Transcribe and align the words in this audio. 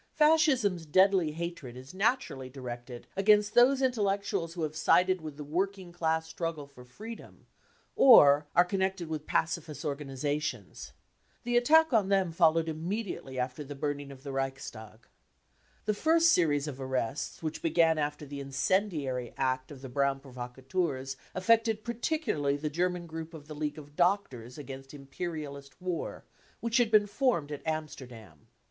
Fascism's 0.15 0.87
deadly 0.87 1.33
hatred 1.33 1.77
is 1.77 1.93
naturally 1.93 2.49
directed 2.49 3.05
against 3.15 3.53
those 3.53 3.83
intellectuals 3.83 4.55
who 4.55 4.63
have 4.63 4.75
sided 4.75 5.21
with 5.21 5.37
the 5.37 5.43
working 5.43 5.91
class 5.91 6.27
struggle 6.27 6.65
for 6.65 6.83
freedom 6.83 7.45
or 7.95 8.47
are 8.55 8.65
connected 8.65 9.07
with 9.09 9.27
pacifist 9.27 9.85
organisations. 9.85 10.93
The 11.43 11.55
attack 11.55 11.93
on 11.93 12.09
them 12.09 12.31
followed 12.31 12.67
immediately 12.67 13.37
after 13.37 13.63
the 13.63 13.75
burning 13.75 14.09
of 14.11 14.23
the 14.23 14.31
Reichstag. 14.31 15.05
The 15.85 15.93
first 15.93 16.31
series 16.31 16.67
of 16.67 16.81
arrests 16.81 17.43
which 17.43 17.61
began 17.61 17.99
after 17.99 18.25
the 18.25 18.39
incendiary 18.39 19.35
act 19.37 19.69
of 19.69 19.83
the 19.83 19.87
Brown 19.87 20.19
provocateurs 20.19 21.15
affected 21.35 21.83
particularly 21.83 22.57
the 22.57 22.71
German 22.71 23.05
group 23.05 23.35
of 23.35 23.47
the 23.47 23.53
League 23.53 23.77
of 23.77 23.95
Doctors 23.95 24.57
against 24.57 24.95
Imperialist 24.95 25.79
War 25.79 26.25
which 26.59 26.77
had 26.77 26.89
been 26.89 27.05
formed 27.05 27.51
at 27.51 27.61
Amsterdam. 27.67 28.47